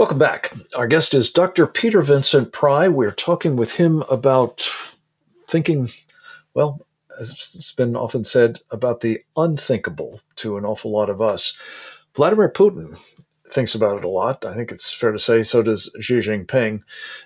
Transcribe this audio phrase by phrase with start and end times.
[0.00, 0.54] Welcome back.
[0.74, 1.66] Our guest is Dr.
[1.66, 2.88] Peter Vincent Pry.
[2.88, 4.66] We're talking with him about
[5.46, 5.90] thinking,
[6.54, 6.86] well,
[7.20, 11.54] as it's been often said, about the unthinkable to an awful lot of us.
[12.16, 12.98] Vladimir Putin
[13.52, 14.42] thinks about it a lot.
[14.46, 16.80] I think it's fair to say so does Xi Jinping.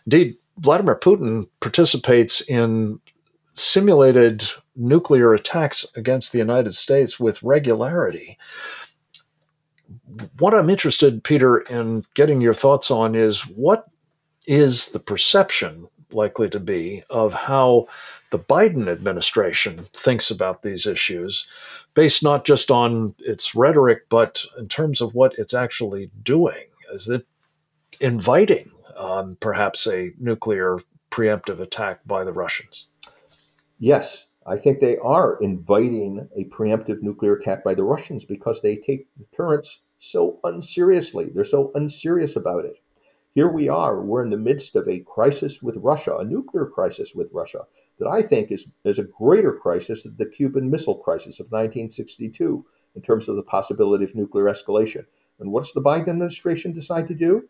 [0.06, 2.98] Indeed, Vladimir Putin participates in
[3.54, 8.36] simulated nuclear attacks against the United States with regularity
[10.38, 13.86] what I'm interested, Peter, in getting your thoughts on is what
[14.46, 17.86] is the perception likely to be of how
[18.30, 21.48] the Biden administration thinks about these issues,
[21.94, 26.66] based not just on its rhetoric, but in terms of what it's actually doing?
[26.92, 27.26] Is it
[28.00, 30.78] inviting um, perhaps a nuclear
[31.10, 32.86] preemptive attack by the Russians?
[33.78, 38.76] Yes, I think they are inviting a preemptive nuclear attack by the Russians because they
[38.76, 41.30] take deterrence so unseriously.
[41.30, 42.76] They're so unserious about it.
[43.34, 47.14] Here we are, we're in the midst of a crisis with Russia, a nuclear crisis
[47.14, 47.60] with Russia,
[47.98, 52.66] that I think is, is a greater crisis than the Cuban Missile Crisis of 1962
[52.94, 55.06] in terms of the possibility of nuclear escalation.
[55.40, 57.48] And what's the Biden administration decide to do?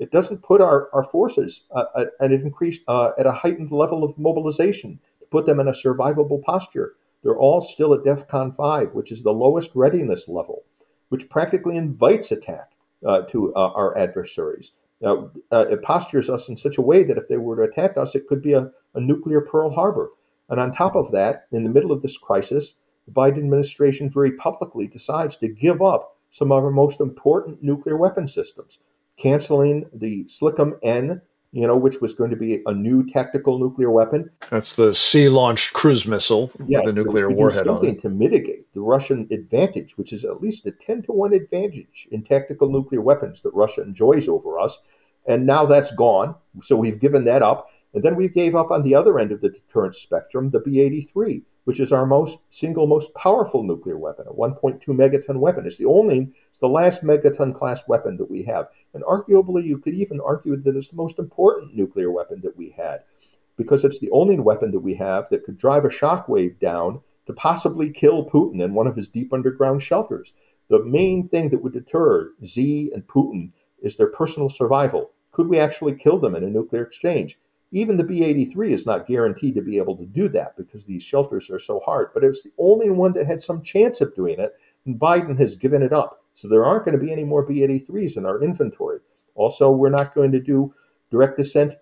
[0.00, 4.02] It doesn't put our, our forces uh, at, an increased, uh, at a heightened level
[4.02, 6.94] of mobilization to put them in a survivable posture.
[7.22, 10.64] They're all still at DEFCON 5, which is the lowest readiness level
[11.12, 12.70] which practically invites attack
[13.06, 14.72] uh, to uh, our adversaries.
[15.02, 17.98] Now, uh, it postures us in such a way that if they were to attack
[17.98, 20.08] us, it could be a, a nuclear Pearl Harbor.
[20.48, 24.32] And on top of that, in the middle of this crisis, the Biden administration very
[24.32, 28.78] publicly decides to give up some of our most important nuclear weapon systems,
[29.18, 31.20] canceling the SLCM N
[31.52, 34.30] you know, which was going to be a new tactical nuclear weapon.
[34.50, 38.00] That's the sea-launched cruise missile yeah, with a nuclear warhead on it.
[38.02, 42.24] to mitigate the Russian advantage, which is at least a 10 to 1 advantage in
[42.24, 44.80] tactical nuclear weapons that Russia enjoys over us.
[45.26, 46.34] And now that's gone.
[46.62, 47.68] So we've given that up.
[47.94, 50.80] And then we gave up on the other end of the deterrence spectrum, the B
[50.80, 55.66] 83, which is our most single most powerful nuclear weapon, a 1.2 megaton weapon.
[55.66, 58.68] It's the only, it's the last megaton class weapon that we have.
[58.94, 62.70] And arguably, you could even argue that it's the most important nuclear weapon that we
[62.70, 63.02] had,
[63.56, 67.32] because it's the only weapon that we have that could drive a shockwave down to
[67.32, 70.32] possibly kill Putin in one of his deep underground shelters.
[70.68, 75.10] The main thing that would deter Xi and Putin is their personal survival.
[75.30, 77.38] Could we actually kill them in a nuclear exchange?
[77.72, 81.02] Even the B 83 is not guaranteed to be able to do that because these
[81.02, 84.38] shelters are so hard, but it's the only one that had some chance of doing
[84.38, 86.22] it, and Biden has given it up.
[86.34, 89.00] So there aren't going to be any more B 83s in our inventory.
[89.34, 90.74] Also, we're not going to do
[91.10, 91.74] direct ascent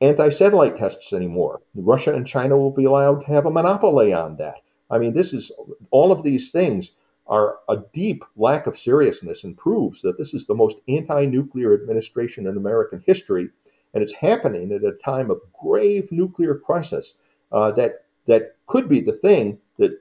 [0.00, 1.60] anti satellite tests anymore.
[1.74, 4.62] Russia and China will be allowed to have a monopoly on that.
[4.90, 5.50] I mean, this is
[5.90, 6.92] all of these things
[7.26, 11.72] are a deep lack of seriousness and proves that this is the most anti nuclear
[11.72, 13.48] administration in American history.
[13.94, 17.14] And it's happening at a time of grave nuclear crisis
[17.50, 20.00] uh, that, that could be the thing that,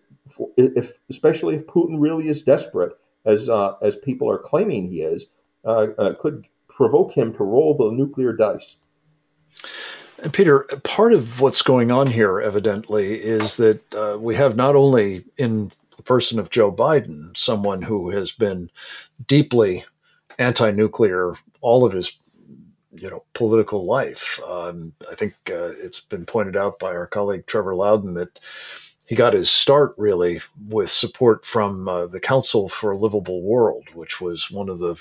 [0.58, 5.28] if, especially if Putin really is desperate, as uh, as people are claiming he is,
[5.66, 8.78] uh, uh, could provoke him to roll the nuclear dice.
[10.24, 14.76] And Peter, part of what's going on here, evidently, is that uh, we have not
[14.76, 18.70] only in the person of Joe Biden someone who has been
[19.28, 19.86] deeply
[20.40, 22.18] anti-nuclear all of his
[22.94, 24.40] you know political life.
[24.48, 28.40] Um, I think uh, it's been pointed out by our colleague Trevor Loudon that
[29.06, 33.90] he got his start really with support from uh, the Council for a Livable World,
[33.94, 34.96] which was one of the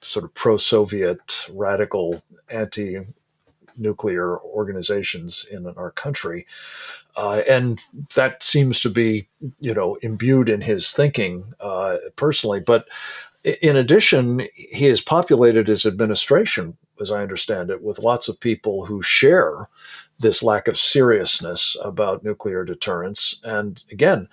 [0.00, 3.00] sort of pro-Soviet radical anti
[3.76, 6.46] nuclear organizations in our country.
[7.16, 7.80] Uh, and
[8.14, 9.26] that seems to be,
[9.58, 12.60] you know, imbued in his thinking uh, personally.
[12.60, 12.86] But
[13.44, 18.84] in addition, he has populated his administration, as I understand it, with lots of people
[18.84, 19.68] who share
[20.18, 23.40] this lack of seriousness about nuclear deterrence.
[23.44, 24.28] And again,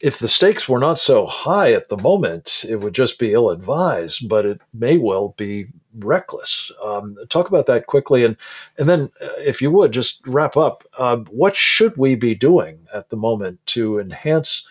[0.00, 3.50] if the stakes were not so high at the moment, it would just be ill
[3.50, 5.66] advised, but it may well be
[5.98, 6.70] reckless.
[6.84, 8.24] Um, talk about that quickly.
[8.24, 8.36] And,
[8.78, 10.84] and then, uh, if you would, just wrap up.
[10.96, 14.68] Uh, what should we be doing at the moment to enhance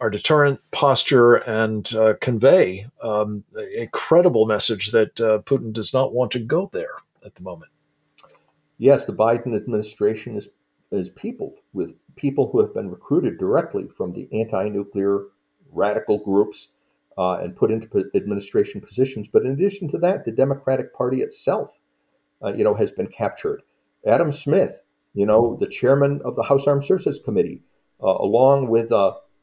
[0.00, 6.12] our deterrent posture and uh, convey um, a credible message that uh, Putin does not
[6.12, 7.70] want to go there at the moment?
[8.78, 10.48] yes, the Biden administration is
[10.90, 15.24] is peopled with people who have been recruited directly from the anti-nuclear
[15.70, 16.68] radical groups
[17.18, 19.28] uh, and put into administration positions.
[19.30, 21.78] But in addition to that, the Democratic Party itself,
[22.42, 23.60] uh, you know, has been captured.
[24.06, 24.80] Adam Smith,
[25.12, 27.60] you know, the chairman of the House Armed Services Committee,
[28.02, 28.90] uh, along with,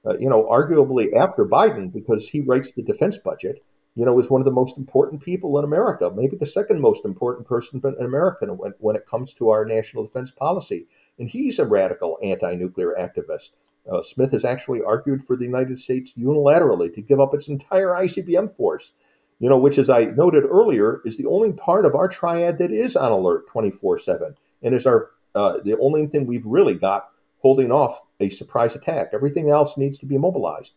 [0.06, 3.63] uh, you know, arguably after Biden, because he writes the defense budget,
[3.96, 7.06] you know, is one of the most important people in America, maybe the second most
[7.06, 10.86] important person in America when, when it comes to our national defense policy.
[11.18, 13.52] And he's a radical anti nuclear activist.
[13.90, 17.90] Uh, Smith has actually argued for the United States unilaterally to give up its entire
[17.90, 18.92] ICBM force,
[19.40, 22.72] you know, which, as I noted earlier, is the only part of our triad that
[22.72, 27.10] is on alert 24 7 and is our uh, the only thing we've really got
[27.45, 29.12] holding off a surprise attack.
[29.13, 30.74] Everything else needs to be mobilized.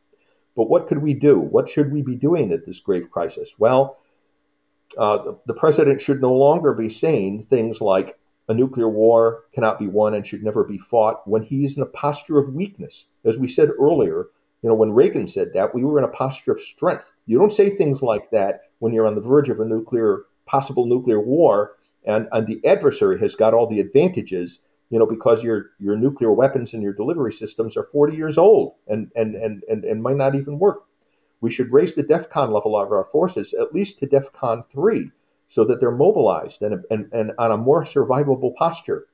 [0.54, 1.38] But what could we do?
[1.38, 3.54] What should we be doing at this grave crisis?
[3.58, 3.96] Well,
[4.98, 8.18] uh, the, the president should no longer be saying things like
[8.50, 11.86] a nuclear war cannot be won and should never be fought when he's in a
[11.86, 13.06] posture of weakness.
[13.24, 14.26] As we said earlier,
[14.60, 17.06] you know, when Reagan said that, we were in a posture of strength.
[17.24, 20.84] You don't say things like that when you're on the verge of a nuclear, possible
[20.84, 24.60] nuclear war, and, and the adversary has got all the advantages
[24.90, 28.74] you know, because your your nuclear weapons and your delivery systems are 40 years old
[28.86, 30.84] and and and and, and might not even work.
[31.40, 35.10] We should raise the DEFCON level of our forces at least to DEFCON three,
[35.48, 39.06] so that they're mobilized and and, and on a more survivable posture.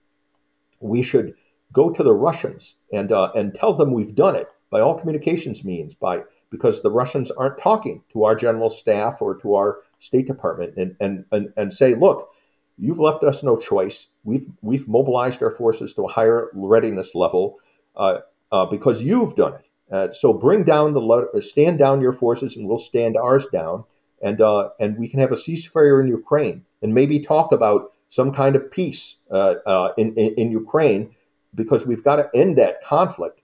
[0.81, 1.35] We should
[1.73, 5.65] go to the Russians and uh, and tell them we've done it by all communications
[5.65, 10.26] means by because the Russians aren't talking to our general staff or to our State
[10.26, 12.31] Department and and and, and say, look,
[12.79, 14.09] You've left us no choice.
[14.25, 17.59] We've we've mobilized our forces to a higher readiness level
[17.97, 18.19] uh,
[18.50, 19.67] uh, because you've done it.
[19.91, 23.85] Uh, so bring down the uh, stand down your forces, and we'll stand ours down,
[24.23, 28.32] and uh, and we can have a ceasefire in Ukraine, and maybe talk about some
[28.32, 31.15] kind of peace in, in, in Ukraine,
[31.55, 33.41] because we've got to end that conflict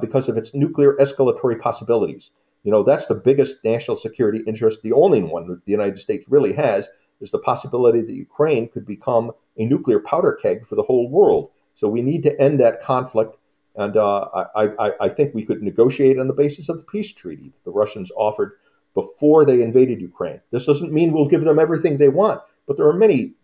[0.00, 2.30] because of its nuclear escalatory possibilities.
[2.64, 6.26] You know that's the biggest national security interest, the only one that the United States
[6.28, 6.88] really has,
[7.20, 11.50] is the possibility that Ukraine could become a nuclear powder keg for the whole world.
[11.74, 13.36] So we need to end that conflict.
[13.76, 17.12] And uh, I, I, I, think we could negotiate on the basis of the peace
[17.12, 18.52] treaty that the Russians offered
[18.94, 20.40] before they invaded Ukraine.
[20.50, 23.34] This doesn't mean we'll give them everything they want, but there are many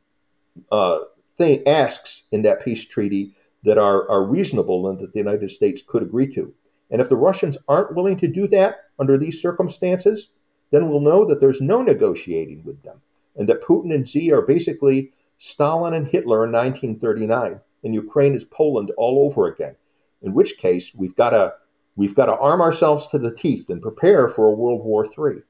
[0.73, 1.01] uh,
[1.39, 5.83] thing, asks in that peace treaty that are, are reasonable and that the United States
[5.87, 6.53] could agree to.
[6.91, 10.31] And if the Russians aren't willing to do that under these circumstances,
[10.71, 13.01] then we'll know that there's no negotiating with them
[13.37, 18.45] and that Putin and Xi are basically Stalin and Hitler in 1939, and Ukraine is
[18.45, 19.77] Poland all over again.
[20.23, 21.55] In which case, we've got to
[21.97, 25.43] we've got to arm ourselves to the teeth and prepare for a World War III.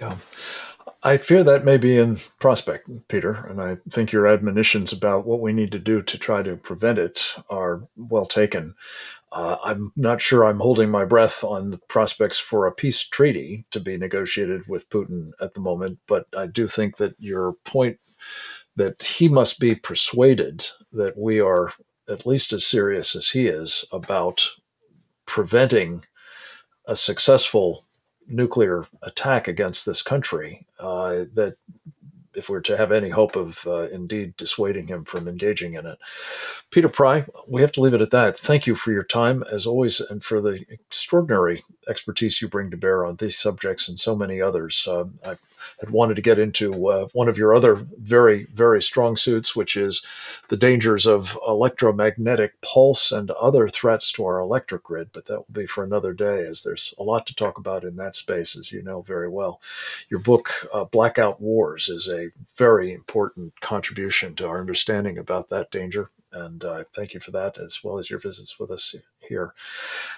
[0.00, 0.16] Yeah.
[1.02, 5.40] I fear that may be in prospect, Peter, and I think your admonitions about what
[5.40, 8.74] we need to do to try to prevent it are well taken.
[9.30, 13.66] Uh, I'm not sure I'm holding my breath on the prospects for a peace treaty
[13.72, 17.98] to be negotiated with Putin at the moment, but I do think that your point
[18.76, 21.72] that he must be persuaded that we are
[22.08, 24.46] at least as serious as he is about
[25.26, 26.04] preventing
[26.86, 27.84] a successful
[28.28, 31.56] nuclear attack against this country, uh, that
[32.38, 35.98] if we're to have any hope of uh, indeed dissuading him from engaging in it.
[36.70, 38.38] Peter Pry, we have to leave it at that.
[38.38, 42.76] Thank you for your time, as always, and for the extraordinary expertise you bring to
[42.76, 44.86] bear on these subjects and so many others.
[44.88, 45.36] Uh, I
[45.80, 49.76] had wanted to get into uh, one of your other very, very strong suits, which
[49.76, 50.04] is
[50.48, 55.10] the dangers of electromagnetic pulse and other threats to our electric grid.
[55.12, 57.96] But that will be for another day, as there's a lot to talk about in
[57.96, 59.60] that space, as you know very well.
[60.10, 65.70] Your book, uh, Blackout Wars, is a very important contribution to our understanding about that
[65.70, 66.10] danger.
[66.32, 68.94] And uh, thank you for that, as well as your visits with us
[69.28, 69.54] here.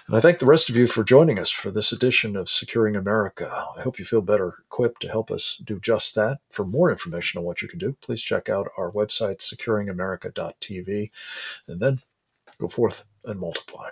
[0.07, 2.95] And I thank the rest of you for joining us for this edition of Securing
[2.95, 3.51] America.
[3.77, 6.39] I hope you feel better equipped to help us do just that.
[6.49, 11.11] For more information on what you can do, please check out our website, securingamerica.tv,
[11.67, 11.99] and then
[12.59, 13.89] go forth and multiply.